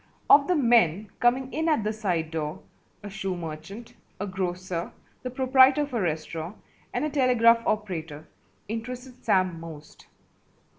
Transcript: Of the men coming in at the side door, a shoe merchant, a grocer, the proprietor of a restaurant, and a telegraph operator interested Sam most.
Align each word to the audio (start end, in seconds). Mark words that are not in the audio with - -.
Of 0.31 0.47
the 0.47 0.55
men 0.55 1.11
coming 1.19 1.53
in 1.53 1.69
at 1.69 1.83
the 1.83 1.93
side 1.93 2.31
door, 2.31 2.61
a 3.03 3.09
shoe 3.11 3.37
merchant, 3.37 3.93
a 4.19 4.25
grocer, 4.25 4.91
the 5.21 5.29
proprietor 5.29 5.83
of 5.83 5.93
a 5.93 6.01
restaurant, 6.01 6.57
and 6.91 7.05
a 7.05 7.09
telegraph 7.11 7.61
operator 7.67 8.25
interested 8.67 9.23
Sam 9.23 9.59
most. 9.59 10.07